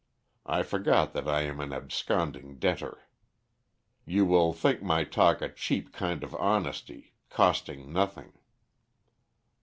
I 0.47 0.63
forgot 0.63 1.13
that 1.13 1.27
I 1.27 1.43
am 1.43 1.59
an 1.59 1.71
absconding 1.71 2.57
debtor. 2.57 3.03
You 4.03 4.25
will 4.25 4.51
think 4.51 4.81
my 4.81 5.03
talk 5.03 5.43
a 5.43 5.49
cheap 5.53 5.93
kind 5.93 6.23
of 6.23 6.33
honesty, 6.37 7.13
costing 7.29 7.93
nothing." 7.93 8.33